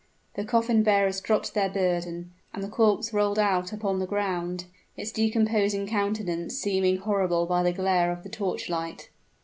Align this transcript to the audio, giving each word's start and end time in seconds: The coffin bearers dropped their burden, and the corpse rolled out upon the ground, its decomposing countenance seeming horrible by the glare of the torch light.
The 0.33 0.45
coffin 0.45 0.81
bearers 0.81 1.21
dropped 1.21 1.53
their 1.53 1.69
burden, 1.69 2.31
and 2.55 2.63
the 2.63 2.67
corpse 2.67 3.13
rolled 3.13 3.37
out 3.37 3.71
upon 3.71 3.99
the 3.99 4.07
ground, 4.07 4.65
its 4.97 5.11
decomposing 5.11 5.85
countenance 5.85 6.57
seeming 6.57 6.97
horrible 6.97 7.45
by 7.45 7.61
the 7.61 7.71
glare 7.71 8.11
of 8.11 8.23
the 8.23 8.29
torch 8.29 8.67
light. 8.67 9.09